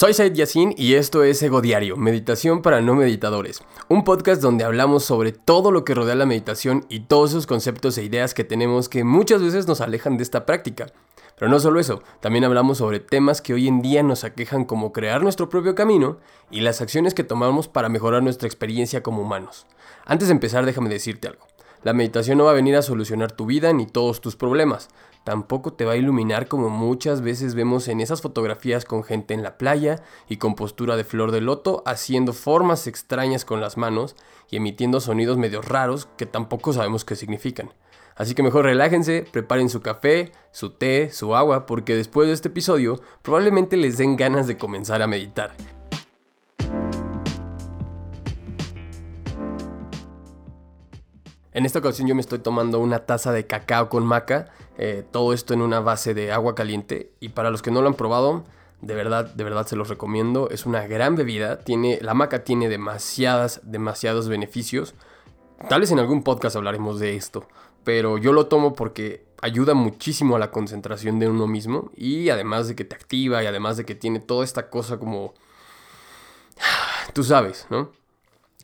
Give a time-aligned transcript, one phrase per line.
[0.00, 4.62] Soy Said Yassin y esto es Ego Diario, Meditación para no meditadores, un podcast donde
[4.62, 8.44] hablamos sobre todo lo que rodea la meditación y todos esos conceptos e ideas que
[8.44, 10.86] tenemos que muchas veces nos alejan de esta práctica.
[11.36, 14.92] Pero no solo eso, también hablamos sobre temas que hoy en día nos aquejan como
[14.92, 16.18] crear nuestro propio camino
[16.48, 19.66] y las acciones que tomamos para mejorar nuestra experiencia como humanos.
[20.04, 21.44] Antes de empezar, déjame decirte algo.
[21.82, 24.90] La meditación no va a venir a solucionar tu vida ni todos tus problemas.
[25.28, 29.42] Tampoco te va a iluminar como muchas veces vemos en esas fotografías con gente en
[29.42, 34.16] la playa y con postura de flor de loto haciendo formas extrañas con las manos
[34.48, 37.74] y emitiendo sonidos medio raros que tampoco sabemos qué significan.
[38.16, 42.48] Así que mejor relájense, preparen su café, su té, su agua, porque después de este
[42.48, 45.52] episodio probablemente les den ganas de comenzar a meditar.
[51.58, 55.32] En esta ocasión yo me estoy tomando una taza de cacao con maca, eh, todo
[55.32, 57.10] esto en una base de agua caliente.
[57.18, 58.44] Y para los que no lo han probado,
[58.80, 62.68] de verdad, de verdad se los recomiendo, es una gran bebida, tiene, la maca tiene
[62.68, 64.94] demasiadas, demasiados beneficios,
[65.68, 67.48] tal vez en algún podcast hablaremos de esto,
[67.82, 71.90] pero yo lo tomo porque ayuda muchísimo a la concentración de uno mismo.
[71.96, 75.34] Y además de que te activa y además de que tiene toda esta cosa como...
[77.14, 77.97] Tú sabes, ¿no?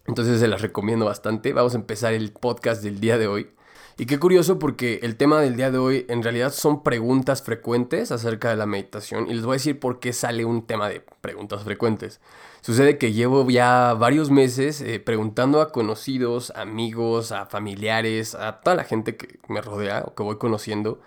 [0.07, 1.53] Entonces se las recomiendo bastante.
[1.53, 3.51] Vamos a empezar el podcast del día de hoy.
[3.97, 8.11] Y qué curioso porque el tema del día de hoy en realidad son preguntas frecuentes
[8.11, 11.01] acerca de la meditación y les voy a decir por qué sale un tema de
[11.21, 12.21] preguntas frecuentes.
[12.61, 18.75] Sucede que llevo ya varios meses eh, preguntando a conocidos, amigos, a familiares, a toda
[18.75, 21.01] la gente que me rodea o que voy conociendo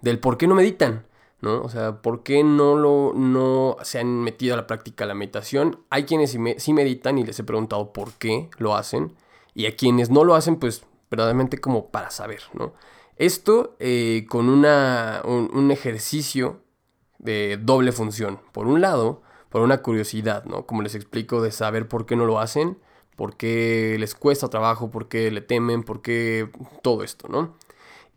[0.00, 1.04] del por qué no meditan.
[1.42, 1.60] ¿No?
[1.60, 5.80] O sea, ¿por qué no, lo, no se han metido a la práctica la meditación?
[5.90, 9.14] Hay quienes sí, meditan y les he preguntado por qué lo hacen.
[9.54, 12.72] Y a quienes no lo hacen, pues verdaderamente como para saber, ¿no?
[13.16, 16.62] Esto eh, con una, un, ejercicio
[17.18, 18.40] de doble función.
[18.52, 19.20] Por un lado,
[19.50, 20.64] por una curiosidad, ¿no?
[20.64, 22.78] Como les explico, de saber por qué no lo hacen,
[23.16, 26.50] por qué les cuesta trabajo, por qué le temen, por qué
[26.82, 27.54] todo esto, ¿no?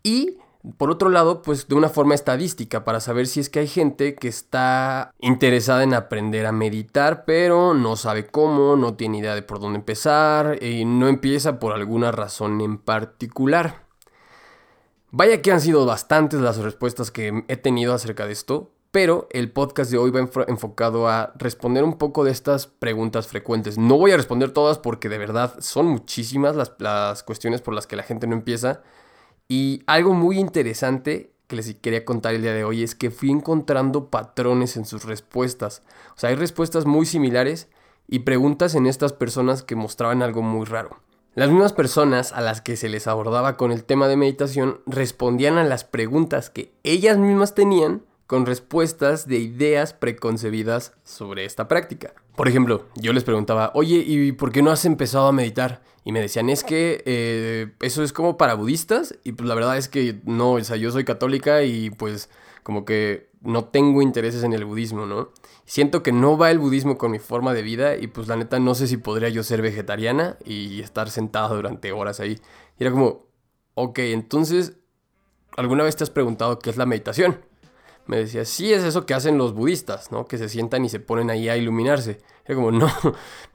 [0.04, 0.38] Y
[0.78, 4.16] por otro lado, pues de una forma estadística para saber si es que hay gente
[4.16, 9.42] que está interesada en aprender a meditar, pero no sabe cómo, no tiene idea de
[9.42, 13.86] por dónde empezar y no empieza por alguna razón en particular.
[15.12, 19.52] Vaya que han sido bastantes las respuestas que he tenido acerca de esto, pero el
[19.52, 23.78] podcast de hoy va enfocado a responder un poco de estas preguntas frecuentes.
[23.78, 27.88] No voy a responder todas porque de verdad son muchísimas las, las cuestiones por las
[27.88, 28.84] que la gente no empieza.
[29.48, 33.30] Y algo muy interesante que les quería contar el día de hoy es que fui
[33.30, 35.84] encontrando patrones en sus respuestas.
[36.16, 37.68] O sea, hay respuestas muy similares
[38.08, 41.00] y preguntas en estas personas que mostraban algo muy raro.
[41.36, 45.58] Las mismas personas a las que se les abordaba con el tema de meditación respondían
[45.58, 52.14] a las preguntas que ellas mismas tenían con respuestas de ideas preconcebidas sobre esta práctica.
[52.36, 55.82] Por ejemplo, yo les preguntaba, oye, ¿y por qué no has empezado a meditar?
[56.04, 59.18] Y me decían, es que eh, eso es como para budistas.
[59.24, 62.30] Y pues la verdad es que no, o sea, yo soy católica y pues
[62.64, 65.32] como que no tengo intereses en el budismo, ¿no?
[65.66, 68.60] Siento que no va el budismo con mi forma de vida y pues la neta
[68.60, 72.40] no sé si podría yo ser vegetariana y estar sentada durante horas ahí.
[72.78, 73.28] Y era como,
[73.76, 74.78] ok, entonces,
[75.58, 77.40] ¿alguna vez te has preguntado qué es la meditación?
[78.08, 80.28] Me decía, sí es eso que hacen los budistas, ¿no?
[80.28, 82.20] Que se sientan y se ponen ahí a iluminarse.
[82.46, 82.90] Era como, no,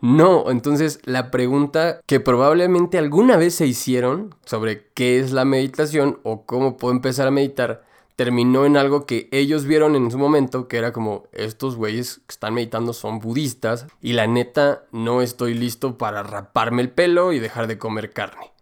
[0.01, 0.51] no.
[0.51, 6.45] Entonces la pregunta que probablemente alguna vez se hicieron sobre qué es la meditación o
[6.47, 7.85] cómo puedo empezar a meditar,
[8.17, 12.33] terminó en algo que ellos vieron en su momento, que era como, estos güeyes que
[12.33, 17.39] están meditando son budistas y la neta no estoy listo para raparme el pelo y
[17.39, 18.53] dejar de comer carne,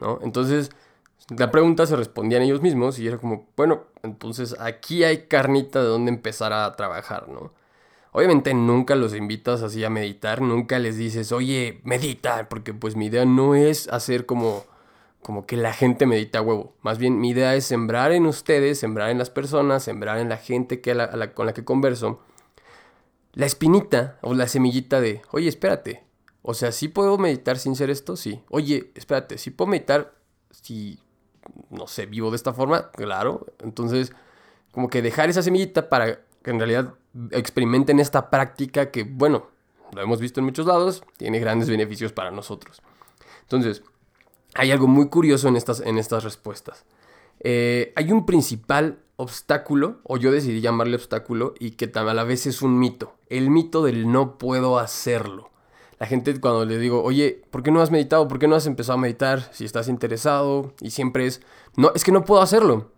[0.00, 0.18] ¿no?
[0.22, 0.72] Entonces
[1.36, 5.88] la pregunta se respondían ellos mismos y era como, bueno, entonces aquí hay carnita de
[5.88, 7.52] donde empezar a trabajar, ¿no?
[8.12, 13.06] Obviamente nunca los invitas así a meditar, nunca les dices, oye, medita, porque pues mi
[13.06, 14.64] idea no es hacer como,
[15.22, 16.74] como que la gente medita a huevo.
[16.80, 20.38] Más bien mi idea es sembrar en ustedes, sembrar en las personas, sembrar en la
[20.38, 20.96] gente que
[21.34, 22.20] con la que converso,
[23.34, 26.02] la espinita o la semillita de, oye, espérate,
[26.40, 28.16] o sea, ¿sí puedo meditar sin ser esto?
[28.16, 28.42] Sí.
[28.48, 30.14] Oye, espérate, ¿sí puedo meditar
[30.50, 30.98] si
[31.70, 33.46] no sé, vivo de esta forma, claro.
[33.60, 34.12] Entonces,
[34.72, 36.94] como que dejar esa semillita para que en realidad
[37.30, 39.48] experimenten esta práctica que, bueno,
[39.92, 42.82] lo hemos visto en muchos lados, tiene grandes beneficios para nosotros.
[43.42, 43.82] Entonces,
[44.54, 46.84] hay algo muy curioso en estas, en estas respuestas.
[47.40, 52.46] Eh, hay un principal obstáculo, o yo decidí llamarle obstáculo, y que a la vez
[52.46, 53.14] es un mito.
[53.28, 55.50] El mito del no puedo hacerlo
[55.98, 58.28] la gente cuando le digo, oye, ¿por qué no has meditado?
[58.28, 59.48] ¿Por qué no has empezado a meditar?
[59.52, 61.40] Si estás interesado y siempre es,
[61.76, 62.90] no, es que no puedo hacerlo.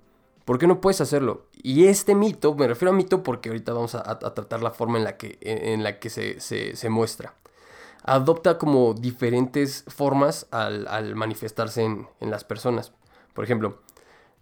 [0.44, 1.46] ¿Por qué no puedes hacerlo?
[1.62, 5.04] Y este mito, me refiero a mito porque ahorita vamos a, tratar la forma en
[5.04, 7.34] la que, en, la que se, muestra.
[8.02, 12.92] Adopta como diferentes formas al, manifestarse en, las personas.
[13.32, 13.80] Por ejemplo,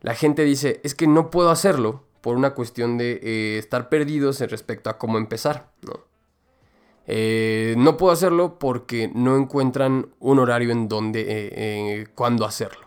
[0.00, 4.40] la gente dice, es que no puedo hacerlo por una cuestión de eh, estar perdidos
[4.40, 6.07] en respecto a cómo empezar, ¿no?
[7.10, 12.86] Eh, no puedo hacerlo porque no encuentran un horario en donde, eh, cuándo hacerlo.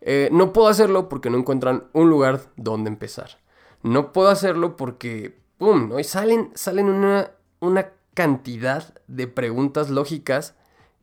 [0.00, 3.38] Eh, no puedo hacerlo porque no encuentran un lugar donde empezar.
[3.82, 5.98] No puedo hacerlo porque, ¡pum!
[5.98, 10.54] Y salen, salen una, una cantidad de preguntas lógicas,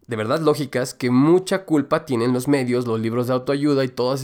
[0.07, 4.23] de verdad lógicas, que mucha culpa tienen los medios, los libros de autoayuda y todos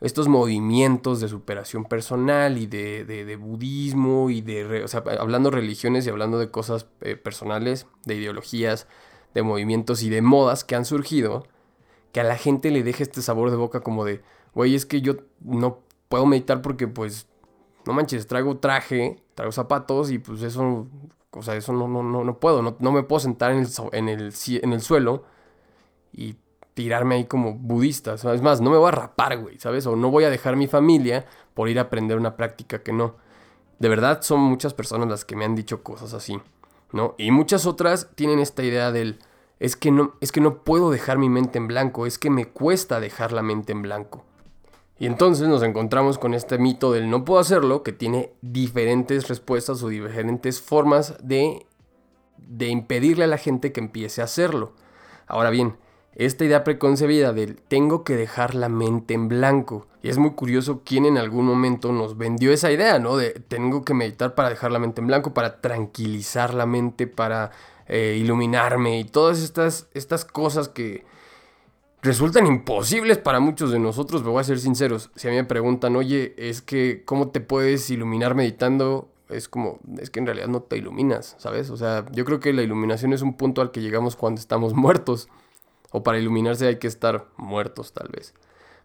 [0.00, 6.10] estos movimientos de superación personal y de, budismo y de, o sea, hablando religiones y
[6.10, 8.86] hablando de cosas eh, personales, de ideologías,
[9.34, 11.44] de movimientos y de modas que han surgido
[12.12, 14.22] que a la gente le deje este sabor de boca como de,
[14.54, 17.28] güey, es que yo no puedo meditar porque pues,
[17.86, 20.88] no manches, traigo traje, traigo zapatos y pues eso,
[21.30, 23.68] o sea, eso no, no, no, no puedo, no, no me puedo sentar en el,
[23.92, 25.24] en, el, en el suelo
[26.12, 26.36] y
[26.80, 28.14] tirarme ahí como budista.
[28.14, 29.86] Es más, no me voy a rapar, güey, ¿sabes?
[29.86, 33.16] O no voy a dejar mi familia por ir a aprender una práctica que no.
[33.78, 36.40] De verdad son muchas personas las que me han dicho cosas así,
[36.92, 37.14] ¿no?
[37.18, 39.18] Y muchas otras tienen esta idea del
[39.58, 42.46] es que no, es que no puedo dejar mi mente en blanco, es que me
[42.46, 44.24] cuesta dejar la mente en blanco.
[44.98, 49.82] Y entonces nos encontramos con este mito del no puedo hacerlo, que tiene diferentes respuestas
[49.82, 51.66] o diferentes formas de,
[52.38, 54.72] de impedirle a la gente que empiece a hacerlo.
[55.26, 55.76] Ahora bien,
[56.14, 59.86] esta idea preconcebida del tengo que dejar la mente en blanco.
[60.02, 63.16] Y es muy curioso quién en algún momento nos vendió esa idea, ¿no?
[63.16, 67.50] De tengo que meditar para dejar la mente en blanco, para tranquilizar la mente, para
[67.86, 71.04] eh, iluminarme y todas estas, estas cosas que
[72.02, 75.10] resultan imposibles para muchos de nosotros, me voy a ser sinceros.
[75.16, 79.08] Si a mí me preguntan, oye, es que, ¿cómo te puedes iluminar meditando?
[79.28, 81.70] Es como, es que en realidad no te iluminas, ¿sabes?
[81.70, 84.74] O sea, yo creo que la iluminación es un punto al que llegamos cuando estamos
[84.74, 85.28] muertos.
[85.90, 88.34] O para iluminarse hay que estar muertos, tal vez.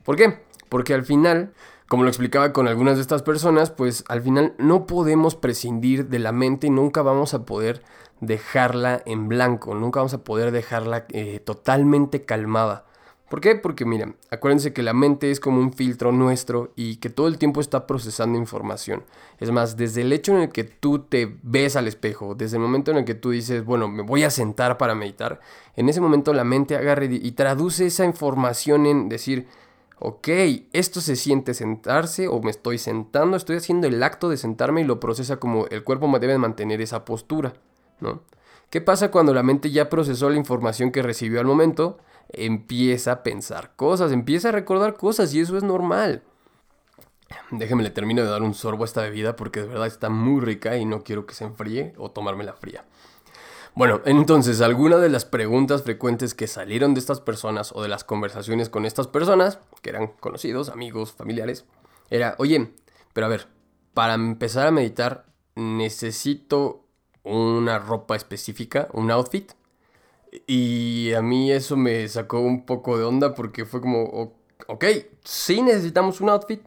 [0.04, 0.44] ¿Por qué?
[0.69, 1.54] Porque al final,
[1.88, 6.19] como lo explicaba con algunas de estas personas, pues al final no podemos prescindir de
[6.19, 7.84] la mente y nunca vamos a poder
[8.22, 12.86] dejarla en blanco, nunca vamos a poder dejarla eh, totalmente calmada.
[13.30, 13.56] ¿Por qué?
[13.56, 17.39] Porque miren, acuérdense que la mente es como un filtro nuestro y que todo el
[17.39, 19.04] tiempo está procesando información.
[19.39, 22.62] Es más, desde el hecho en el que tú te ves al espejo, desde el
[22.62, 25.39] momento en el que tú dices, bueno, me voy a sentar para meditar,
[25.75, 29.48] en ese momento la mente agarra y traduce esa información en decir,
[29.98, 30.27] ok,
[30.74, 34.83] esto se siente sentarse o me estoy sentando, estoy haciendo el acto de sentarme y
[34.83, 37.54] lo procesa como el cuerpo debe mantener esa postura.
[38.00, 38.22] ¿no?
[38.69, 41.98] ¿Qué pasa cuando la mente ya procesó la información que recibió al momento?
[42.30, 46.24] Empieza a pensar cosas, empieza a recordar cosas y eso es normal.
[47.51, 50.42] Déjeme le termino de dar un sorbo a esta bebida porque de verdad está muy
[50.42, 52.86] rica y no quiero que se enfríe o tomármela fría.
[53.75, 58.06] Bueno, entonces, algunas de las preguntas frecuentes que salieron de estas personas o de las
[58.06, 61.66] conversaciones con estas personas, que eran conocidos, amigos, familiares,
[62.10, 62.72] era, oye,
[63.12, 63.48] pero a ver,
[63.94, 65.25] para empezar a meditar
[65.56, 66.86] necesito
[67.24, 69.51] una ropa específica, un outfit.
[70.48, 74.34] Y a mí eso me sacó un poco de onda porque fue como,
[74.68, 74.86] ok,
[75.24, 76.62] sí necesitamos un outfit.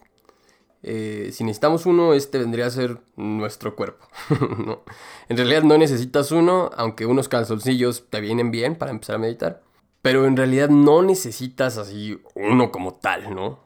[0.82, 4.06] Eh, si necesitamos uno, este vendría a ser nuestro cuerpo.
[5.29, 9.63] En realidad no necesitas uno, aunque unos calzoncillos te vienen bien para empezar a meditar.
[10.01, 13.58] Pero en realidad no necesitas así uno como tal, ¿no?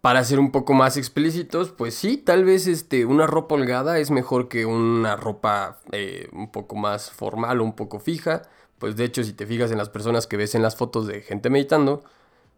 [0.00, 4.10] Para ser un poco más explícitos, pues sí, tal vez este, una ropa holgada es
[4.10, 8.42] mejor que una ropa eh, un poco más formal o un poco fija.
[8.82, 11.20] Pues de hecho, si te fijas en las personas que ves en las fotos de
[11.20, 12.02] gente meditando,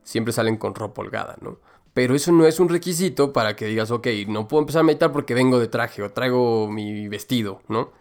[0.05, 1.59] siempre salen con ropa holgada, ¿no?
[1.93, 5.13] Pero eso no es un requisito para que digas, ok, no puedo empezar a meditar
[5.13, 7.93] porque vengo de traje o traigo mi vestido, ¿no?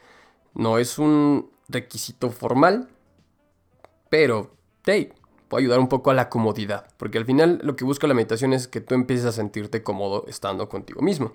[0.53, 2.87] No es un requisito formal,
[4.09, 4.51] pero,
[4.85, 5.11] hey,
[5.51, 8.69] ayudar un poco a la comodidad, porque al final lo que busca la meditación es
[8.69, 11.33] que tú empieces a sentirte cómodo estando contigo mismo.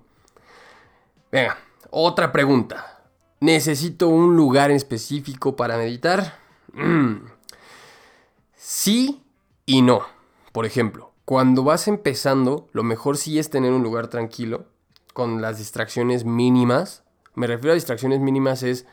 [1.30, 1.59] Venga,
[1.90, 3.04] otra pregunta.
[3.40, 6.48] ¿Necesito un lugar específico para meditar?
[8.55, 9.23] Sí
[9.67, 10.03] y no.
[10.53, 14.67] Por ejemplo, cuando vas empezando, lo mejor sí es tener un lugar tranquilo,
[15.13, 17.03] con las distracciones mínimas.
[17.35, 18.87] Me refiero a distracciones mínimas es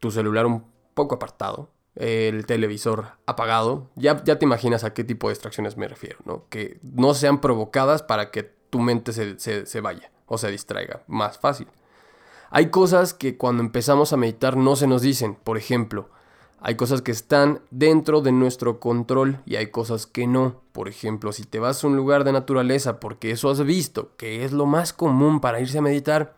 [0.00, 0.64] tu celular un
[0.94, 5.88] poco apartado, el televisor apagado, ya, ya te imaginas a qué tipo de distracciones me
[5.88, 6.46] refiero, ¿no?
[6.48, 11.68] Que no sean provocadas para que tu mente se, vaya o se distraiga más fácil.
[12.50, 16.08] Hay cosas que cuando empezamos a meditar no se nos dicen, por ejemplo,
[16.60, 20.62] Hay cosas que están dentro de nuestro control y hay cosas que no.
[20.72, 24.44] Por ejemplo, si te vas a un lugar de naturaleza porque eso has visto, que
[24.44, 26.34] es lo más común para irse a meditar,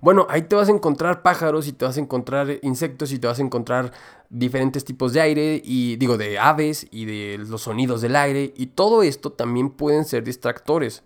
[0.00, 3.26] bueno, ahí te vas a encontrar pájaros y te vas a encontrar insectos y te
[3.26, 3.92] vas a encontrar
[4.30, 8.66] diferentes tipos de aire y digo de aves y de los sonidos del aire y
[8.68, 11.02] todo esto también pueden ser distractores.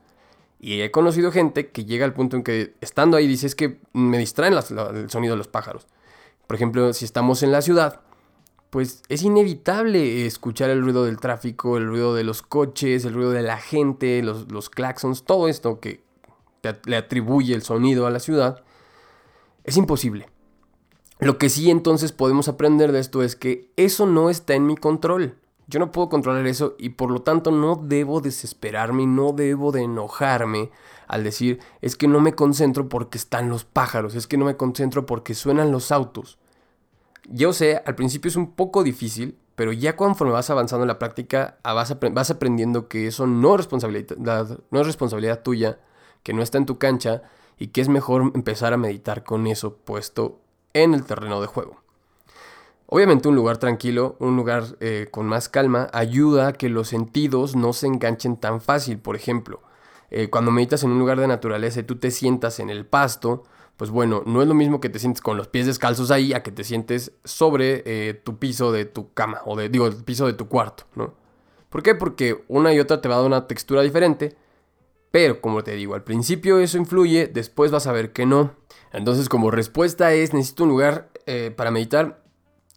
[0.60, 3.80] Y he conocido gente que llega al punto en que estando ahí dice es que
[3.92, 5.88] me distraen el sonido de los pájaros.
[6.46, 8.00] Por ejemplo, si estamos en la ciudad,
[8.74, 13.30] pues es inevitable escuchar el ruido del tráfico, el ruido de los coches, el ruido
[13.30, 16.02] de la gente, los, los claxons, todo esto que
[16.84, 18.64] le atribuye el sonido a la ciudad
[19.62, 20.28] es imposible.
[21.20, 24.76] Lo que sí entonces podemos aprender de esto es que eso no está en mi
[24.76, 25.36] control.
[25.68, 29.82] Yo no puedo controlar eso y por lo tanto no debo desesperarme no debo de
[29.82, 30.72] enojarme
[31.06, 34.56] al decir es que no me concentro porque están los pájaros, es que no me
[34.56, 36.38] concentro porque suenan los autos.
[37.28, 40.98] Yo sé, al principio es un poco difícil, pero ya conforme vas avanzando en la
[40.98, 45.78] práctica vas, vas aprendiendo que eso no responsabilidad, no es responsabilidad tuya,
[46.22, 47.22] que no está en tu cancha
[47.58, 50.40] y que es mejor empezar a meditar con eso puesto
[50.72, 51.84] en el terreno de juego.
[52.86, 57.56] Obviamente un lugar tranquilo, un lugar eh, con más calma, ayuda a que los sentidos
[57.56, 58.98] no se enganchen tan fácil.
[58.98, 59.62] Por ejemplo,
[60.10, 63.44] eh, cuando meditas en un lugar de naturaleza y tú te sientas en el pasto,
[63.76, 66.42] pues bueno, no es lo mismo que te sientes con los pies descalzos ahí a
[66.42, 70.26] que te sientes sobre eh, tu piso de tu cama o de, digo, el piso
[70.26, 71.14] de tu cuarto, ¿no?
[71.70, 71.94] ¿Por qué?
[71.94, 74.36] Porque una y otra te va a dar una textura diferente
[75.14, 78.56] pero como te digo, al principio eso influye, después vas a ver que no.
[78.92, 82.23] Entonces como respuesta es, necesito un lugar eh, para meditar.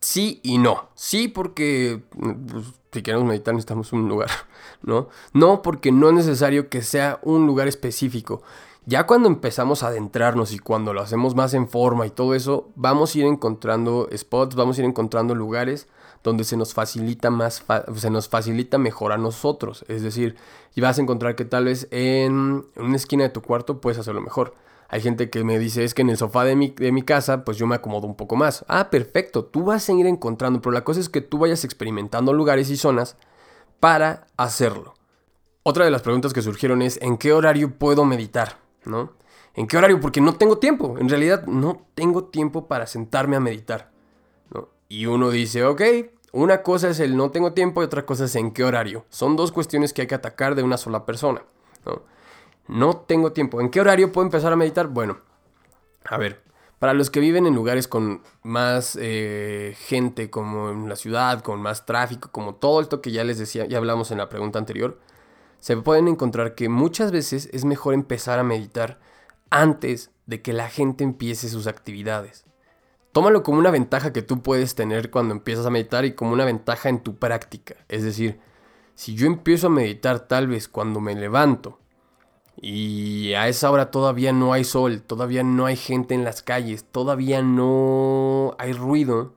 [0.01, 0.89] Sí y no.
[0.95, 4.29] Sí porque pues, si queremos meditar necesitamos un lugar,
[4.81, 5.09] ¿no?
[5.33, 8.41] No porque no es necesario que sea un lugar específico.
[8.85, 12.69] Ya cuando empezamos a adentrarnos y cuando lo hacemos más en forma y todo eso,
[12.75, 15.89] vamos a ir encontrando spots, vamos a ir encontrando lugares
[16.23, 17.63] donde se nos facilita más,
[17.95, 19.83] se nos facilita mejor a nosotros.
[19.87, 20.35] Es decir,
[20.75, 24.21] y vas a encontrar que tal vez en, una esquina de tu cuarto puedes hacerlo
[24.21, 24.53] mejor.
[24.89, 27.43] Hay gente que me dice, es que en el sofá de mi, de mi casa,
[27.43, 28.63] pues yo me acomodo un poco más.
[28.67, 32.33] Ah, perfecto, tú vas a ir encontrando, pero la cosa es que tú vayas experimentando
[32.33, 33.17] lugares y zonas
[33.79, 34.93] para hacerlo.
[35.63, 38.59] Otra de las preguntas que surgieron es, ¿en qué horario puedo meditar?
[38.85, 39.11] ¿No?
[39.53, 39.99] ¿En qué horario?
[39.99, 40.97] Porque no tengo tiempo.
[40.99, 43.91] En realidad no tengo tiempo para sentarme a meditar.
[44.87, 45.81] Y uno dice, ok,
[46.31, 49.05] una cosa es el no tengo tiempo y otra cosa es en qué horario.
[49.09, 51.43] Son dos cuestiones que hay que atacar de una sola persona.
[51.85, 52.03] No,
[53.07, 53.61] tengo tiempo.
[53.61, 54.87] ¿En qué horario puedo empezar a meditar?
[54.87, 55.17] Bueno,
[56.05, 56.43] a ver,
[56.79, 61.61] para los que viven en lugares con más eh, gente, como en la ciudad, con
[61.61, 64.99] más tráfico, como todo esto que ya les decía, ya hablamos en la pregunta anterior,
[65.59, 68.99] se pueden encontrar que muchas veces es mejor empezar a meditar
[69.49, 72.45] antes de que la gente empiece sus actividades.
[73.11, 76.45] Tómalo como una ventaja que tú puedes tener cuando empiezas a meditar y como una
[76.45, 77.75] ventaja en tu práctica.
[77.87, 78.39] Es decir,
[78.93, 81.79] si yo empiezo a meditar tal vez cuando me levanto
[82.59, 86.85] y a esa hora todavía no hay sol, todavía no hay gente en las calles,
[86.85, 89.33] todavía no hay ruido,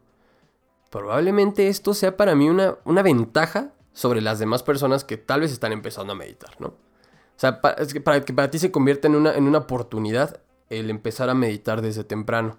[0.91, 5.53] probablemente esto sea para mí una, una ventaja sobre las demás personas que tal vez
[5.53, 6.69] están empezando a meditar, ¿no?
[6.69, 10.41] O sea, es que para que para ti se convierta en una, en una oportunidad
[10.69, 12.59] el empezar a meditar desde temprano.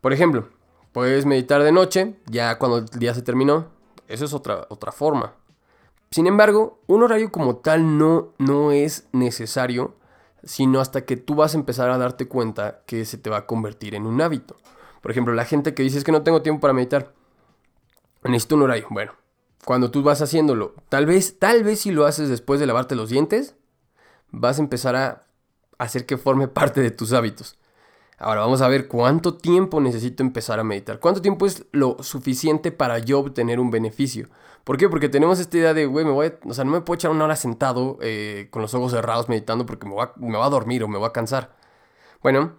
[0.00, 0.48] Por ejemplo,
[0.92, 3.66] puedes meditar de noche, ya cuando el día se terminó.
[4.08, 5.34] Eso es otra, otra forma.
[6.10, 9.96] Sin embargo, un horario como tal no, no es necesario,
[10.44, 13.46] sino hasta que tú vas a empezar a darte cuenta que se te va a
[13.46, 14.56] convertir en un hábito.
[15.02, 17.12] Por ejemplo, la gente que dice es que no tengo tiempo para meditar.
[18.24, 18.86] Necesito un horario.
[18.90, 19.12] Bueno,
[19.64, 23.10] cuando tú vas haciéndolo, tal vez, tal vez si lo haces después de lavarte los
[23.10, 23.56] dientes,
[24.30, 25.26] vas a empezar a
[25.78, 27.58] hacer que forme parte de tus hábitos.
[28.18, 31.00] Ahora vamos a ver cuánto tiempo necesito empezar a meditar.
[31.00, 34.28] ¿Cuánto tiempo es lo suficiente para yo obtener un beneficio?
[34.64, 34.88] ¿Por qué?
[34.88, 37.24] Porque tenemos esta idea de, güey, me voy o sea, no me puedo echar una
[37.24, 40.82] hora sentado eh, con los ojos cerrados meditando porque me va, me va a dormir
[40.82, 41.54] o me va a cansar.
[42.22, 42.54] Bueno,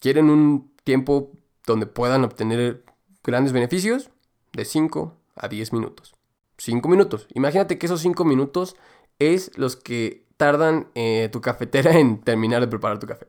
[0.00, 1.30] ¿quieren un tiempo
[1.66, 2.84] donde puedan obtener
[3.22, 4.10] grandes beneficios?
[4.52, 6.14] De 5 a 10 minutos.
[6.58, 7.28] 5 minutos.
[7.34, 8.76] Imagínate que esos 5 minutos
[9.20, 13.26] es los que tardan eh, tu cafetera en terminar de preparar tu café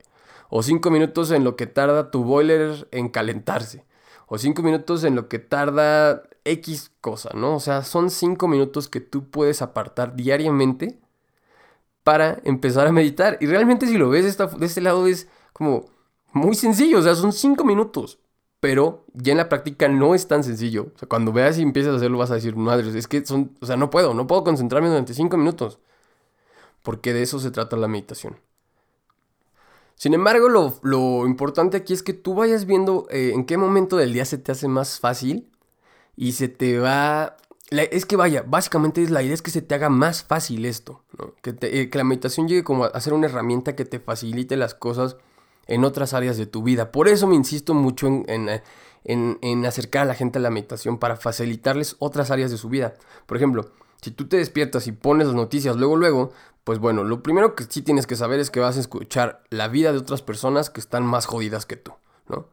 [0.50, 3.86] o cinco minutos en lo que tarda tu boiler en calentarse,
[4.28, 7.56] o cinco minutos en lo que tarda X cosa, ¿no?
[7.56, 11.00] O sea, son cinco minutos que tú puedes apartar diariamente
[12.04, 13.38] para empezar a meditar.
[13.42, 15.88] Y realmente si lo ves de este lado es como
[16.32, 18.20] muy sencillo, o sea, son cinco minutos.
[18.60, 20.92] Pero ya en la práctica no es tan sencillo.
[20.96, 23.56] O sea, cuando veas y empiezas a hacerlo vas a decir, madre, es que son,
[23.62, 25.80] o sea, no puedo, no puedo concentrarme durante cinco minutos.
[26.82, 28.38] Porque de eso se trata la meditación.
[29.98, 34.14] Sin embargo, lo, importante aquí es que tú vayas viendo eh, en qué momento del
[34.14, 35.50] día se te hace más fácil
[36.16, 37.36] y se te va...
[37.72, 41.04] es que vaya, básicamente es la idea es que se te haga más fácil esto,
[41.18, 41.34] ¿no?
[41.42, 44.76] que, eh, que la meditación llegue como a ser una herramienta que te facilite las
[44.76, 45.18] cosas
[45.66, 46.92] en otras áreas de tu vida.
[46.92, 48.62] Por eso me insisto mucho en,
[49.04, 52.94] en, acercar a la gente a la meditación para facilitarles otras áreas de su vida.
[53.26, 56.32] Por ejemplo, si tú te despiertas y pones las noticias luego, luego,
[56.64, 59.68] pues bueno, lo primero que sí tienes que saber es que vas a escuchar la
[59.68, 61.94] vida de otras personas que están más jodidas que tú,
[62.28, 62.48] ¿no?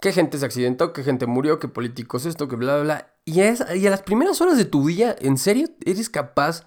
[0.00, 0.92] ¿Qué gente se accidentó?
[0.92, 1.58] ¿Qué gente murió?
[1.58, 2.48] ¿Qué políticos esto?
[2.48, 3.14] ¿Qué bla, bla, bla?
[3.24, 6.66] Y, y a las primeras horas de tu día, ¿en serio eres capaz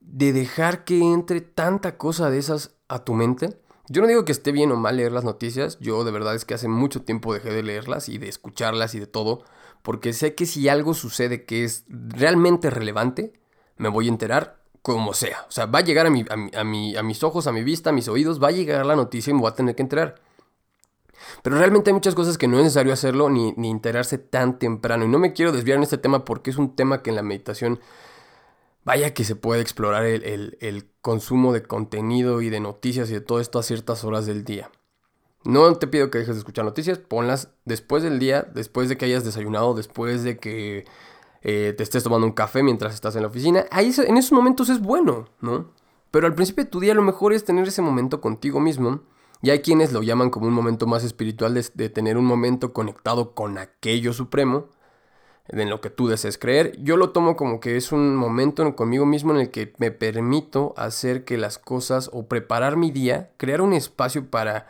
[0.00, 3.56] de dejar que entre tanta cosa de esas a tu mente?
[3.88, 6.44] Yo no digo que esté bien o mal leer las noticias, yo de verdad es
[6.44, 9.44] que hace mucho tiempo dejé de leerlas y de escucharlas y de todo,
[9.84, 13.34] porque sé que si algo sucede que es realmente relevante,
[13.76, 15.46] me voy a enterar como sea.
[15.48, 17.90] O sea, va a llegar a, mi, a, a, a mis ojos, a mi vista,
[17.90, 20.16] a mis oídos, va a llegar la noticia y me voy a tener que enterar.
[21.42, 25.04] Pero realmente hay muchas cosas que no es necesario hacerlo ni, ni enterarse tan temprano.
[25.04, 27.22] Y no me quiero desviar en este tema porque es un tema que en la
[27.22, 27.78] meditación
[28.84, 33.40] Vaya que se puede explorar el, consumo de contenido y de noticias y de todo
[33.40, 34.70] esto a ciertas horas del día.
[35.44, 39.04] No te pido que dejes de escuchar noticias, ponlas después del día, después de que
[39.04, 40.86] hayas desayunado, después de que
[41.42, 43.66] eh, te estés tomando un café mientras estás en la oficina.
[43.70, 45.70] Ahí en esos momentos es bueno, ¿no?
[46.10, 49.00] Pero al principio de tu día lo mejor es tener ese momento contigo mismo.
[49.42, 53.34] Y hay quienes lo llaman como un momento más espiritual de tener un momento conectado
[53.34, 54.68] con aquello supremo
[55.48, 56.76] en lo que tú desees creer.
[56.82, 60.72] Yo lo tomo como que es un momento conmigo mismo en el que me permito
[60.76, 64.66] hacer que las cosas o preparar mi día, crear un espacio para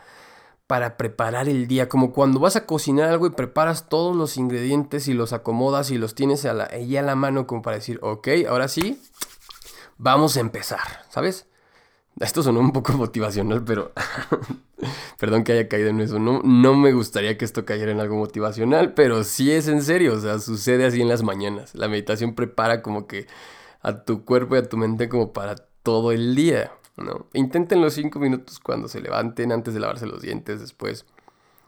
[0.67, 5.09] para preparar el día, como cuando vas a cocinar algo y preparas todos los ingredientes
[5.09, 8.29] y los acomodas y los tienes a ahí a la mano como para decir, ok,
[8.49, 9.01] ahora sí,
[9.99, 11.47] vamos a empezar, ¿sabes?
[12.21, 13.93] Esto sonó un poco motivacional, pero
[15.19, 16.19] Perdón que haya caído en eso.
[16.19, 20.15] No, no me gustaría que esto cayera en algo motivacional, pero sí es en serio.
[20.15, 21.75] O sea, sucede así en las mañanas.
[21.75, 23.27] La meditación prepara como que
[23.81, 26.73] a tu cuerpo y a tu mente como para todo el día.
[26.97, 27.27] ¿No?
[27.33, 31.07] Intenten los cinco minutos cuando se levanten, antes de lavarse los dientes, después.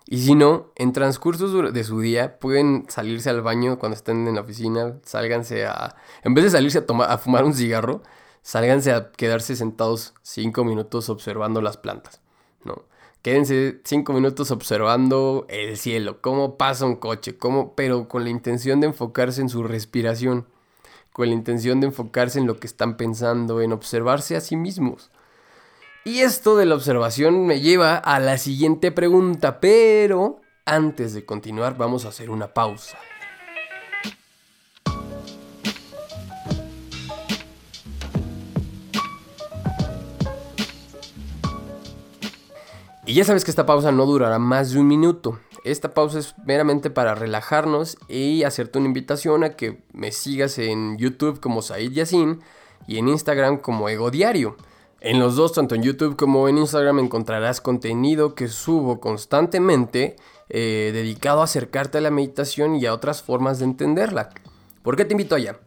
[0.09, 4.37] Y si no, en transcurso de su día pueden salirse al baño cuando estén en
[4.37, 5.97] la oficina, sálganse a...
[6.23, 8.03] En vez de salirse a, tomar, a fumar un cigarro,
[8.43, 12.21] sálganse a quedarse sentados cinco minutos observando las plantas,
[12.63, 12.85] ¿no?
[13.23, 18.79] Quédense cinco minutos observando el cielo, cómo pasa un coche, cómo, pero con la intención
[18.79, 20.47] de enfocarse en su respiración,
[21.13, 25.11] con la intención de enfocarse en lo que están pensando, en observarse a sí mismos.
[26.07, 31.77] Y esto de la observación me lleva a la siguiente pregunta, pero antes de continuar
[31.77, 32.97] vamos a hacer una pausa.
[43.05, 45.41] Y ya sabes que esta pausa no durará más de un minuto.
[45.65, 50.99] Esta pausa es meramente para relajarnos y hacerte una invitación a que me sigas en
[50.99, 52.43] YouTube como Said Yassin
[52.87, 54.57] y en Instagram como Ego Diario.
[55.01, 60.17] En los dos, tanto en YouTube como en Instagram, encontrarás contenido que subo constantemente
[60.49, 64.31] eh, dedicado a acercarte a la meditación y a otras formas de entenderla.
[64.83, 65.59] ¿Por qué te invito allá?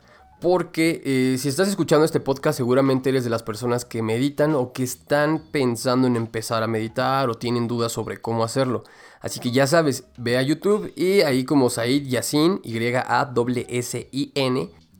[0.42, 4.72] Porque eh, si estás escuchando este podcast seguramente eres de las personas que meditan o
[4.72, 8.86] que están pensando en empezar a meditar o tienen dudas sobre cómo hacerlo.
[9.20, 13.10] Así que ya sabes, ve a YouTube y ahí como Said Yassin, Y-A-S-I-N,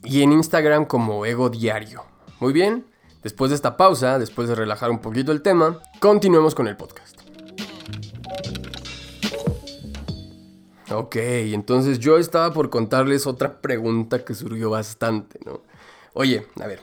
[0.04, 2.04] y en Instagram como Ego Diario.
[2.42, 2.86] Muy bien,
[3.24, 7.20] después de esta pausa, después de relajar un poquito el tema, continuemos con el podcast.
[10.92, 15.62] Ok, entonces yo estaba por contarles otra pregunta que surgió bastante, ¿no?
[16.14, 16.82] Oye, a ver,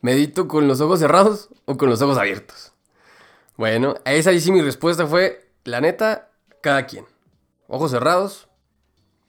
[0.00, 2.72] ¿medito con los ojos cerrados o con los ojos abiertos?
[3.56, 7.06] Bueno, a esa sí mi respuesta fue, la neta, cada quien.
[7.66, 8.48] Ojos cerrados,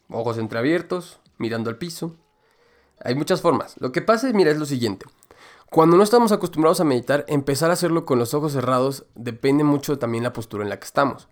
[0.09, 2.15] ojos entreabiertos, mirando al piso.
[3.03, 3.75] Hay muchas formas.
[3.79, 5.05] Lo que pasa es, mira, es lo siguiente.
[5.69, 9.99] Cuando no estamos acostumbrados a meditar, empezar a hacerlo con los ojos cerrados depende mucho
[9.99, 11.27] también la postura en la que estamos.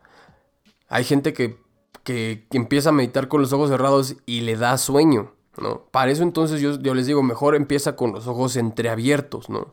[0.90, 1.64] Hay gente que
[2.04, 5.86] que, empieza a meditar con los ojos cerrados y le da sueño, ¿no?
[5.92, 9.72] Para eso entonces yo, yo les digo, mejor empieza con los ojos entreabiertos, ¿no?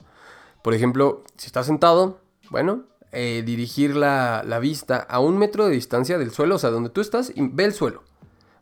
[0.63, 2.21] Por ejemplo, si estás sentado,
[2.51, 6.71] bueno, eh, dirigir la, la, vista a un metro de distancia del suelo, o sea,
[6.71, 8.05] donde tú estás, ve el suelo.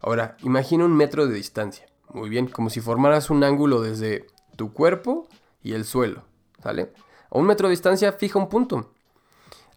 [0.00, 1.86] Ahora, imagina un metro de distancia.
[2.14, 5.28] Muy bien, como si formaras un ángulo desde tu cuerpo
[5.62, 6.24] y el suelo,
[6.62, 6.92] ¿sale?
[7.30, 8.92] A un metro de distancia, fija un punto.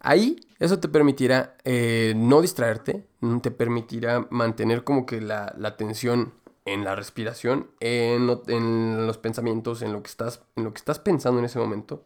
[0.00, 6.34] Ahí eso te permitirá eh, no distraerte, mm, te permitirá mantener como que la, atención
[6.64, 11.40] en la respiración, en, los pensamientos, en lo, que estás, en lo que estás pensando
[11.40, 12.04] en ese momento.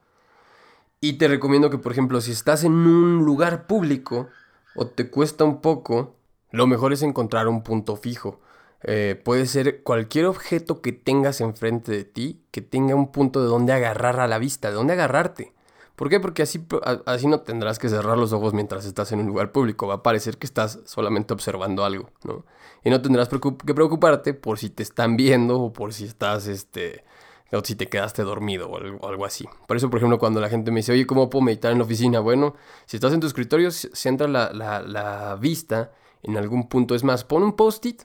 [1.00, 4.28] Y te recomiendo que, por ejemplo, si estás en un lugar público
[4.74, 6.16] o te cuesta un poco,
[6.50, 8.40] lo mejor es encontrar un punto fijo.
[8.82, 13.48] Eh, puede ser cualquier objeto que tengas enfrente de ti que tenga un punto de
[13.48, 15.54] donde agarrar a la vista, de donde agarrarte.
[15.96, 16.20] ¿Por qué?
[16.20, 16.64] Porque así,
[17.06, 19.86] así no tendrás que cerrar los ojos mientras estás en un lugar público.
[19.86, 22.44] Va a parecer que estás solamente observando algo, ¿no?
[22.84, 27.02] Y no tendrás que preocuparte por si te están viendo o por si estás, este,
[27.50, 29.46] o si te quedaste dormido o algo, así.
[29.66, 31.84] Por eso, por ejemplo, cuando la gente me dice, oye, ¿cómo puedo meditar en la
[31.84, 32.20] oficina?
[32.20, 36.94] Bueno, si estás en tu escritorio, centra la, la, la vista en algún punto.
[36.94, 38.02] Es más, pon un post-it,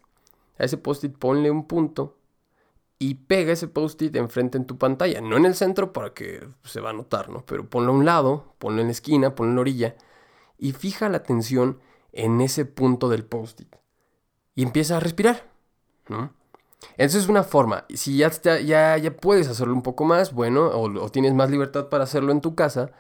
[0.62, 2.18] a ese post-it ponle un punto
[3.00, 5.22] y pega ese post-it enfrente en tu pantalla.
[5.22, 7.44] No en el centro para que se va a notar, ¿no?
[7.48, 9.96] Pero ponlo a un lado, ponlo en la esquina, ponlo en la orilla
[10.60, 11.80] y fija la atención
[12.12, 13.76] en ese punto del post-it.
[14.54, 15.50] Y empieza a respirar,
[16.08, 16.32] ¿no?
[16.98, 17.86] Esa es una forma.
[17.90, 18.30] Si ya,
[18.62, 22.42] ya, ya puedes hacerlo un poco más, bueno, o, tienes más libertad para hacerlo en
[22.42, 22.92] tu casa,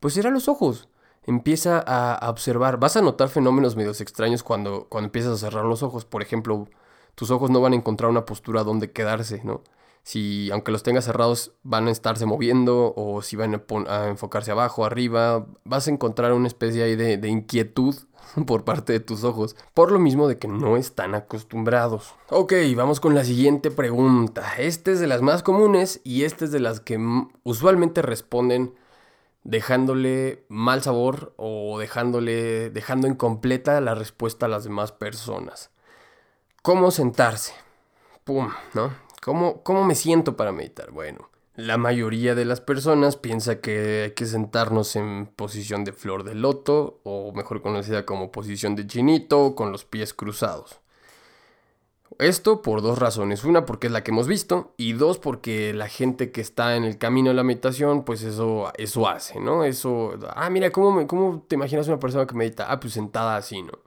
[0.00, 0.90] pues cierra los ojos.
[1.22, 2.78] Empieza a, observar.
[2.78, 6.04] Vas a notar fenómenos medios extraños cuando, cuando empiezas a cerrar los ojos.
[6.04, 6.68] Por ejemplo,
[7.16, 9.62] tus ojos no van a encontrar una postura donde quedarse, ¿no?
[10.04, 14.84] Si, aunque los tengas cerrados, van a estarse moviendo o si van a, enfocarse abajo,
[14.84, 17.96] arriba, vas a encontrar una especie ahí de, de inquietud
[18.46, 22.14] por parte de tus ojos, por lo mismo de que no están acostumbrados.
[22.30, 24.54] Ok, vamos con la siguiente pregunta.
[24.58, 27.00] Esta es de las más comunes y esta es de las que
[27.42, 28.74] usualmente responden
[29.42, 35.70] dejándole mal sabor o dejándole dejando incompleta la respuesta a las demás personas.
[36.66, 37.52] ¿Cómo sentarse?
[38.24, 38.92] Pum, ¿no?
[39.22, 40.90] ¿Cómo, cómo me siento para meditar?
[40.90, 46.24] Bueno, la mayoría de las personas piensa que hay que sentarnos en posición de flor
[46.24, 50.80] de loto, o mejor conocida como posición de chinito, con los pies cruzados.
[52.18, 53.44] Esto por dos razones.
[53.44, 56.82] Una porque es la que hemos visto y dos porque la gente que está en
[56.82, 59.62] el camino de la meditación, pues eso, eso hace, ¿no?
[59.62, 62.72] Eso, ah, mira, ¿cómo, ¿cómo te imaginas una persona que medita?
[62.72, 63.85] Ah, pues sentada así, ¿no?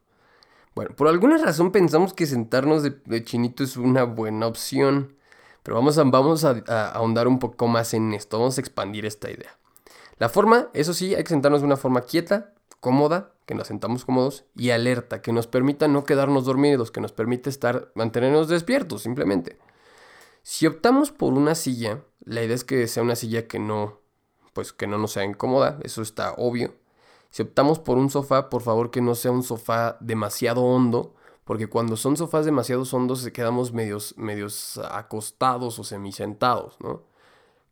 [0.76, 5.20] Bueno, por alguna razón pensamos que sentarnos de chinito es una buena opción.
[5.64, 9.30] Pero vamos a, vamos a, ahondar un poco más en esto, vamos a expandir esta
[9.30, 9.58] idea.
[10.18, 14.06] La forma, eso sí, hay que sentarnos de una forma quieta, cómoda, que nos sentamos
[14.06, 19.04] cómodos y alerta, que nos permita no quedarnos dormidos, que nos permite estar, mantenernos despiertos
[19.04, 19.58] simplemente.
[20.44, 24.00] Si optamos por una silla, la idea es que sea una silla que no,
[24.54, 26.74] pues que no nos sea incómoda, eso está obvio.
[27.30, 31.16] Si optamos por un sofá, por favor que no sea un sofá demasiado hondo,
[31.46, 37.04] porque cuando son sofás demasiado hondos se quedamos medios, medios acostados o semisentados, ¿no?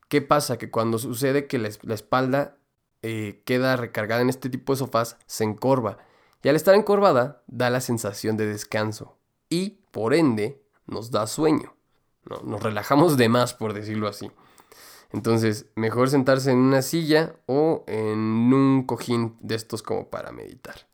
[0.09, 0.57] ¿Qué pasa?
[0.57, 2.57] Que cuando sucede que la, espalda
[3.01, 5.97] eh, queda recargada en este tipo de sofás, se encorva.
[6.41, 9.17] Y al estar encorvada, da la sensación de descanso.
[9.49, 11.75] Y, por ende, nos da sueño.
[12.23, 12.39] ¿no?
[12.41, 14.31] Nos relajamos de más, por decirlo así.
[15.11, 20.87] Entonces, mejor sentarse en una silla o en un cojín de estos como para meditar.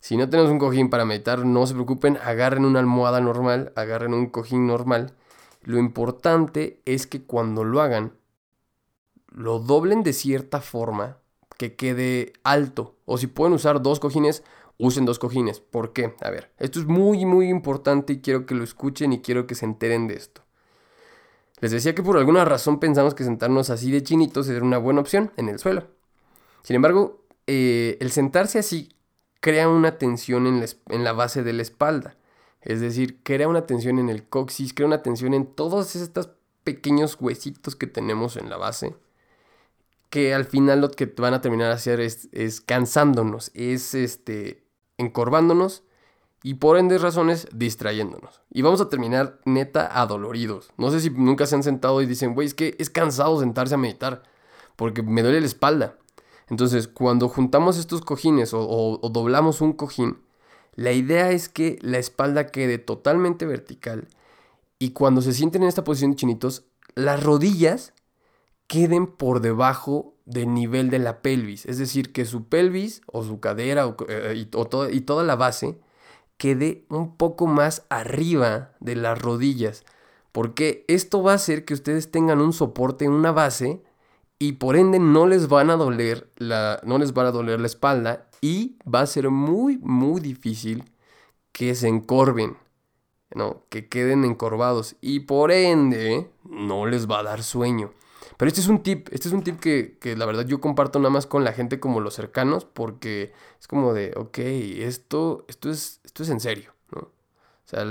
[0.00, 4.14] Si no tenemos un cojín para meditar, no se preocupen, agarren una almohada normal, agarren
[4.14, 5.14] un cojín normal.
[5.62, 8.12] Lo importante es que cuando lo hagan,
[9.28, 11.18] lo doblen de cierta forma
[11.56, 12.96] que quede alto.
[13.04, 14.42] O si pueden usar dos cojines,
[14.78, 15.60] usen dos cojines.
[15.60, 16.14] ¿Por qué?
[16.20, 19.54] A ver, esto es muy, muy importante y quiero que lo escuchen y quiero que
[19.54, 20.42] se enteren de esto.
[21.62, 25.00] Les decía que por alguna razón pensamos que sentarnos así de chinitos era una buena
[25.00, 25.86] opción en el suelo.
[26.64, 28.96] Sin embargo, eh, el sentarse así
[29.38, 32.16] crea una tensión en la, base de la espalda.
[32.62, 36.30] Es decir, crea una tensión en el coxis, crea una tensión en todos estos
[36.64, 38.96] pequeños huesitos que tenemos en la base.
[40.10, 44.64] Que al final lo que van a terminar a hacer es, es cansándonos, es este,
[44.98, 45.84] encorvándonos
[46.42, 48.40] y por ende razones distrayéndonos.
[48.50, 50.70] Y vamos a terminar neta adoloridos.
[50.76, 53.74] No sé si nunca se han sentado y dicen, güey, es que es cansado sentarse
[53.74, 54.22] a meditar
[54.76, 55.96] porque me duele la espalda.
[56.48, 60.18] Entonces, cuando juntamos estos cojines o, doblamos un cojín,
[60.74, 64.08] la idea es que la espalda quede totalmente vertical
[64.78, 67.94] y cuando se sienten en esta posición chinitos, las rodillas
[68.66, 71.66] queden por debajo del nivel de la pelvis.
[71.66, 74.40] Es decir, que su pelvis o su cadera eh, y,
[74.96, 75.78] y toda la base
[76.42, 79.84] quede un poco más arriba de las rodillas.
[80.32, 83.80] Porque esto va a hacer que ustedes tengan un soporte, una base
[84.40, 87.68] y por ende no les van a doler la, no les van a doler la
[87.68, 90.90] espalda y va a ser muy, muy difícil
[91.52, 92.56] que se encorven,
[93.32, 93.62] ¿no?
[93.68, 97.92] que queden encorvados y por ende no les va a dar sueño.
[98.42, 100.98] Pero este es un tip, este es un tip que, que, la verdad yo comparto
[100.98, 105.70] nada más con la gente como los cercanos porque es como de, ok, esto, esto,
[105.70, 107.02] es, esto es en serio, ¿no?
[107.02, 107.10] O
[107.66, 107.86] sea,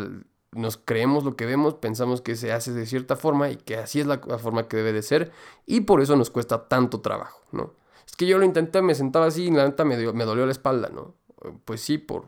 [0.52, 4.02] nos creemos lo que vemos, pensamos que se hace de cierta forma y que así
[4.02, 5.32] es la, forma que debe de ser
[5.66, 7.72] y por eso nos cuesta tanto trabajo, ¿no?
[8.06, 10.52] Es que yo lo intenté, me sentaba así y la neta me, me dolió la
[10.52, 11.16] espalda, ¿no?
[11.64, 12.28] Pues sí, por,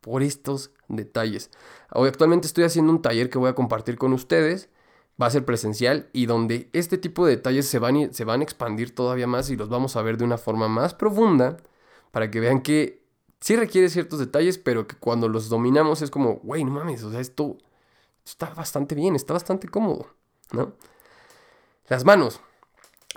[0.00, 1.50] por estos detalles.
[1.92, 4.70] Hoy actualmente estoy haciendo un taller que voy a compartir con ustedes.
[5.20, 8.44] Va a ser presencial y donde este tipo de detalles se van, se van a
[8.44, 11.56] expandir todavía más y los vamos a ver de una forma más profunda
[12.12, 13.02] para que vean que
[13.40, 17.10] sí requiere ciertos detalles, pero que cuando los dominamos es como, güey, no mames, o
[17.10, 17.58] sea, esto
[18.24, 20.06] está bastante bien, está bastante cómodo,
[20.52, 20.72] ¿no?
[21.88, 22.40] Las manos.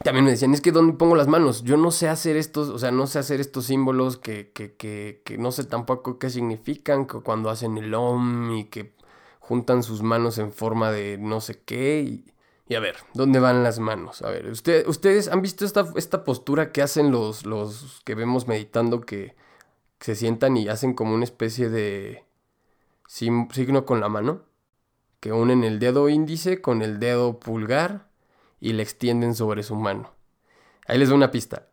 [0.03, 1.63] También me decían, es que ¿dónde pongo las manos?
[1.63, 5.21] Yo no sé hacer estos, o sea, no sé hacer estos símbolos que, que, que,
[5.25, 8.95] que no sé tampoco qué significan, que cuando hacen el OM y que
[9.41, 12.23] juntan sus manos en forma de no sé qué.
[12.69, 14.21] Y, a ver, ¿dónde van las manos?
[14.21, 19.01] A ver, ¿ustedes han visto esta, esta postura que hacen los, los que vemos meditando
[19.01, 19.35] que,
[19.99, 22.23] se sientan y hacen como una especie de
[23.07, 24.43] signo con la mano?
[25.19, 28.07] Que unen el dedo índice con el dedo pulgar
[28.59, 30.13] y le extienden sobre su mano.
[30.87, 31.67] Ahí les doy una pista.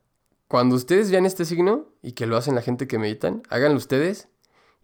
[0.48, 4.28] Cuando ustedes vean este signo y que lo hacen la gente que meditan, háganlo ustedes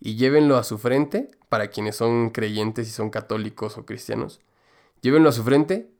[0.04, 4.42] y llévenlo a su frente, para quienes son creyentes y son católicos o cristianos.
[5.00, 5.90] Llévenlo a su frente,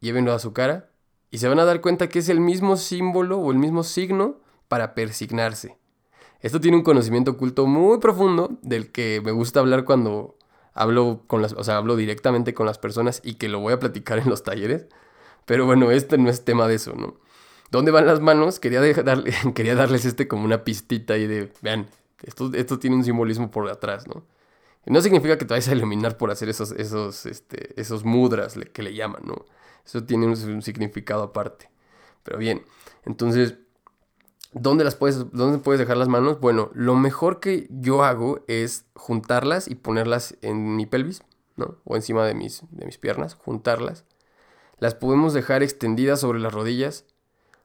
[0.00, 0.88] llévenlo a su cara
[1.30, 4.40] y se van a dar cuenta que es el mismo símbolo o el mismo signo
[4.68, 5.76] para persignarse.
[6.40, 10.38] Esto tiene un conocimiento oculto muy profundo del que me gusta hablar cuando
[10.72, 13.80] hablo con las, o sea, hablo directamente con las personas y que lo voy a
[13.80, 14.86] platicar en los talleres.
[15.44, 17.16] Pero bueno, este no es tema de eso, ¿no?
[17.70, 18.60] ¿Dónde van las manos?
[18.60, 18.80] Quería,
[19.54, 21.88] quería darles este como una pistita y de, vean,
[22.22, 24.24] esto, esto tiene un simbolismo por atrás, ¿no?
[24.86, 28.82] no significa que te vayas a iluminar por hacer esos, esos, este, esos mudras que
[28.84, 29.44] le llaman, ¿no?
[29.84, 31.68] Eso tiene un significado aparte.
[32.22, 32.64] Pero bien,
[33.04, 33.56] entonces
[34.58, 36.40] ¿Dónde las puedes, dónde puedes dejar las manos?
[36.40, 41.22] Bueno, lo mejor que yo hago es juntarlas y ponerlas en mi pelvis,
[41.56, 41.76] ¿no?
[41.84, 44.06] O encima de mis, de mis piernas, juntarlas.
[44.78, 47.04] Las podemos dejar extendidas sobre las rodillas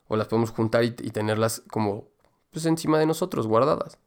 [0.10, 2.10] o las podemos juntar y, y tenerlas como
[2.52, 3.98] pues encima de nosotros, guardadas.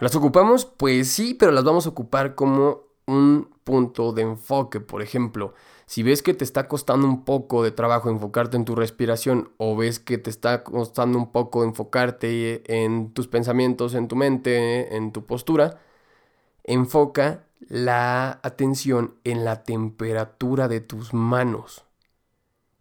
[0.00, 0.64] ¿Las ocupamos?
[0.64, 4.78] Pues sí, pero las vamos a ocupar como un punto de enfoque.
[4.78, 5.54] Por ejemplo,
[5.86, 9.76] si ves que te está costando un poco de trabajo enfocarte en tu respiración o
[9.76, 15.10] ves que te está costando un poco enfocarte en tus pensamientos, en tu mente, en
[15.12, 15.80] tu postura,
[16.64, 21.84] enfoca la atención en la temperatura de tus manos.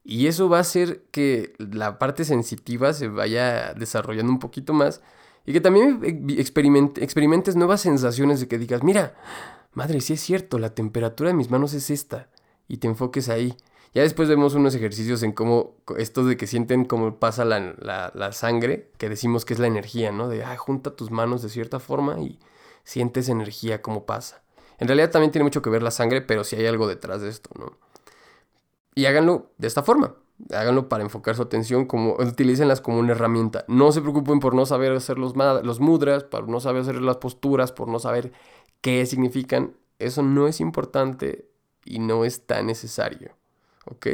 [0.04, 5.02] Y eso va a hacer que la parte sensitiva se vaya desarrollando un poquito más
[5.48, 6.02] y que también
[6.38, 9.16] experimentes nuevas sensaciones de que digas, mira,
[9.72, 12.28] madre, sí es cierto, la temperatura de mis manos es esta
[12.68, 13.56] y te enfoques ahí.
[13.94, 18.92] Ya después vemos unos ejercicios en cómo, estos de que sienten cómo pasa la, sangre,
[18.98, 20.28] que decimos que es la energía, ¿no?
[20.28, 22.40] De, ah, junta tus manos de cierta forma y
[22.84, 24.44] sientes energía, cómo pasa.
[24.80, 27.30] En realidad también tiene mucho que ver la sangre, pero si hay algo detrás de
[27.30, 27.78] esto, ¿no?
[28.96, 30.14] Y háganlo de esta forma.
[30.52, 33.66] Háganlo para enfocar su atención, como, utilícenlas como una herramienta.
[33.68, 35.36] No se preocupen por no saber hacer los,
[35.80, 38.32] mudras, por no saber hacer las posturas, por no saber
[38.82, 39.74] qué significan.
[40.00, 41.50] Eso no es importante
[41.86, 43.32] y no es tan necesario.
[43.86, 44.08] ¿Ok?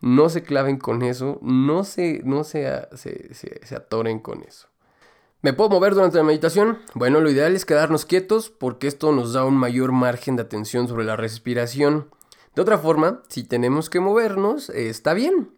[0.00, 4.68] No se claven con eso, no se, no se, se, se, atoren con eso.
[5.42, 6.78] ¿Me puedo mover durante la meditación?
[6.94, 10.86] Bueno, lo ideal es quedarnos quietos porque esto nos da un mayor margen de atención
[10.86, 12.08] sobre la respiración.
[12.54, 15.52] De otra forma, si tenemos que movernos, está bien.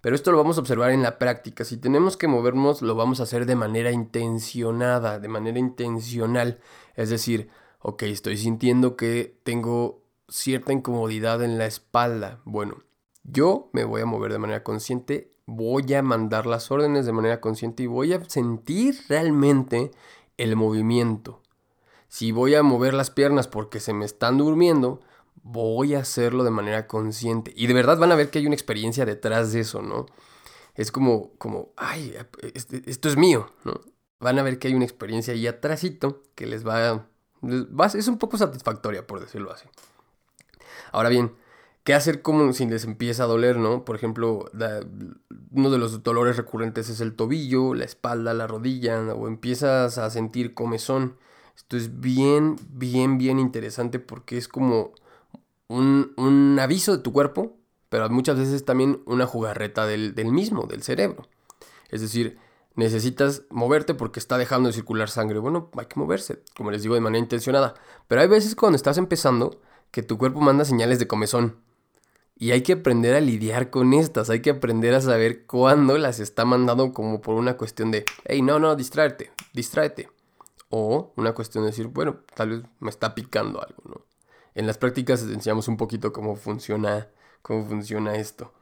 [0.00, 1.64] Pero esto lo vamos a observar en la práctica.
[1.64, 6.60] Si tenemos que movernos, lo vamos a hacer de manera intencionada, de manera intencional.
[6.94, 7.48] Es decir,
[7.80, 12.40] ok, estoy sintiendo que tengo cierta incomodidad en la espalda.
[12.44, 12.82] Bueno,
[13.24, 17.40] yo me voy a mover de manera consciente, voy a mandar las órdenes de manera
[17.40, 19.90] consciente y voy a sentir realmente
[20.36, 21.42] el movimiento.
[22.08, 25.00] Si voy a mover las piernas porque se me están durmiendo,
[25.46, 27.52] voy a hacerlo de manera consciente.
[27.56, 30.06] Y de verdad van a ver que hay una experiencia detrás de eso, ¿no?
[30.74, 32.14] Es como, como, ay,
[32.54, 33.80] este, esto es mío, ¿no?
[34.18, 37.06] Van a ver que hay una experiencia ahí atrásito que les va,
[37.42, 39.68] les es un poco satisfactoria, por decirlo así.
[40.90, 41.36] Ahora bien,
[41.84, 43.84] ¿qué hacer como si les empieza a doler, no?
[43.84, 44.50] Por ejemplo,
[45.52, 50.10] uno de los dolores recurrentes es el tobillo, la espalda, la rodilla, o empiezas a
[50.10, 51.16] sentir comezón.
[51.54, 54.92] Esto es bien, bien, bien interesante porque es como
[55.68, 57.56] un, un aviso de tu cuerpo,
[57.88, 61.28] pero muchas veces también una jugarreta del, del mismo, del cerebro.
[61.90, 62.38] Es decir,
[62.74, 65.38] necesitas moverte porque está dejando de circular sangre.
[65.38, 67.74] Bueno, hay que moverse, como les digo, de manera intencionada.
[68.06, 71.60] Pero hay veces cuando estás empezando que tu cuerpo manda señales de comezón.
[72.38, 76.20] Y hay que aprender a lidiar con estas, hay que aprender a saber cuándo las
[76.20, 80.10] está mandando como por una cuestión de, hey, no, no, distráete, distráete.
[80.68, 84.05] O una cuestión de decir, bueno, tal vez me está picando algo, ¿no?
[84.56, 87.08] En las prácticas enseñamos un poquito cómo funciona,
[87.42, 88.52] cómo funciona esto.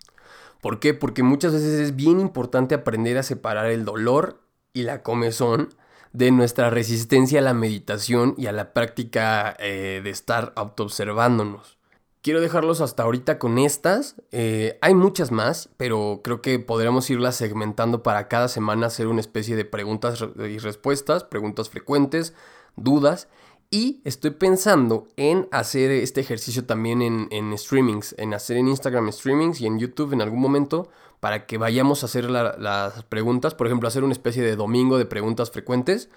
[0.60, 0.92] ¿Por qué?
[0.92, 4.40] Porque muchas veces es bien importante aprender a separar el dolor
[4.72, 5.68] y la comezón
[6.12, 11.78] de nuestra resistencia a la meditación y a la práctica eh, de estar autoobservándonos.
[12.22, 14.16] Quiero dejarlos hasta ahorita con estas.
[14.32, 19.20] Eh, hay muchas más, pero creo que podríamos irlas segmentando para cada semana hacer una
[19.20, 22.34] especie de preguntas y respuestas, preguntas frecuentes,
[22.74, 23.28] dudas.
[23.70, 29.10] Y estoy pensando en hacer este ejercicio también en, en streamings, en hacer en Instagram
[29.10, 30.88] streamings y en YouTube en algún momento
[31.20, 33.54] para que vayamos a hacer las preguntas.
[33.54, 36.10] Por ejemplo, hacer una especie de domingo de preguntas frecuentes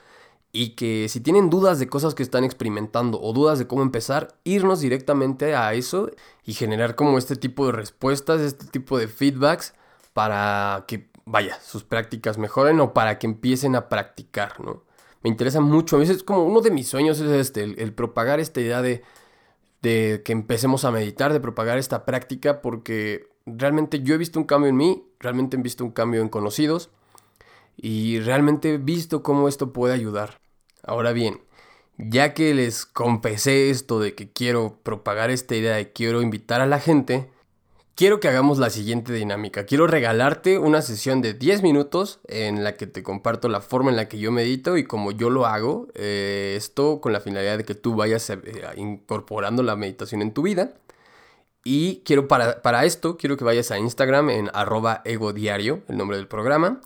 [0.52, 4.36] y que si tienen dudas de cosas que están experimentando o dudas de cómo empezar,
[4.44, 6.12] irnos directamente a eso
[6.46, 9.74] y generar como este tipo de respuestas, este tipo de feedbacks
[10.14, 14.84] para que, vaya, sus prácticas mejoren o para que empiecen a practicar, ¿no?
[15.28, 18.62] Me interesa mucho, a veces como uno de mis sueños es este, el, propagar esta
[18.62, 19.04] idea de,
[19.82, 24.46] de que empecemos a meditar, de propagar esta práctica, porque realmente yo he visto un
[24.46, 26.92] cambio en mí, realmente he visto un cambio en conocidos
[27.76, 30.40] y realmente he visto cómo esto puede ayudar.
[30.82, 31.42] Ahora bien,
[31.98, 36.68] ya que les confesé esto de que quiero propagar esta idea de quiero invitar a
[36.68, 37.30] la gente,
[37.98, 39.66] quiero que hagamos la siguiente dinámica.
[39.66, 43.98] Quiero regalarte una sesión de 10 minutos en la que te comparto la forma en
[43.98, 45.88] la que yo medito y cómo yo lo hago.
[45.96, 48.40] Eh, esto con la finalidad de que tú vayas eh,
[48.78, 50.74] incorporando la meditación en tu vida.
[51.64, 55.98] Y quiero para, para esto, quiero que vayas a Instagram en arroba ego diario, el
[55.98, 56.80] nombre del programa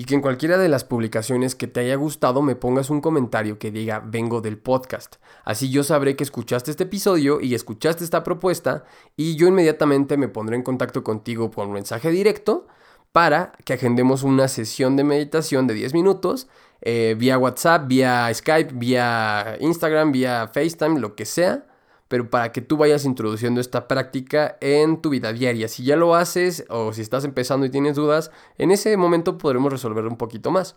[0.00, 3.58] y que en cualquiera de las publicaciones que te haya gustado me pongas un comentario
[3.58, 5.16] que diga vengo del podcast.
[5.44, 8.84] Así yo sabré que escuchaste este episodio y escuchaste esta propuesta
[9.14, 12.66] y yo inmediatamente me pondré en contacto contigo por mensaje directo
[13.12, 16.48] para que agendemos una sesión de meditación de 10 minutos
[16.80, 21.66] eh, vía WhatsApp, vía Skype, vía Instagram, vía FaceTime, lo que sea
[22.10, 25.68] pero para que tú vayas introduciendo esta práctica en tu vida diaria.
[25.68, 29.70] Si ya lo haces o si estás empezando y tienes dudas, en ese momento podremos
[29.70, 30.74] resolver un poquito más.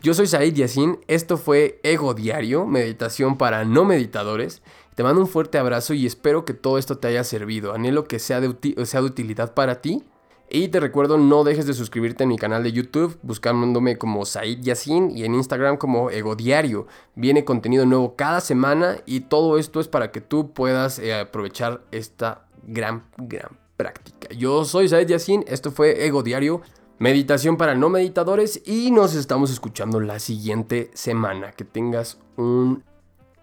[0.00, 4.62] Yo soy Said Yassin, esto fue Ego Diario, meditación para no meditadores.
[4.94, 7.74] Te mando un fuerte abrazo y espero que todo esto te haya servido.
[7.74, 10.02] Anhelo que sea de, sea de utilidad para ti
[10.50, 14.60] y te recuerdo, no dejes de suscribirte a mi canal de YouTube, buscándome como Said
[14.60, 16.86] Yassin y en Instagram como Ego Diario.
[17.14, 21.82] Viene contenido nuevo cada semana y todo esto es para que tú puedas eh, aprovechar
[21.90, 24.28] esta gran, gran práctica.
[24.34, 26.60] Yo soy Said Yassin, esto fue Ego Diario,
[26.98, 31.52] meditación para no meditadores y nos estamos escuchando la siguiente semana.
[31.52, 32.84] Que tengas un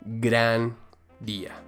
[0.06, 0.76] gran
[1.20, 1.62] día.